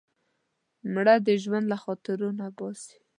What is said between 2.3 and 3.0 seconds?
نه باسې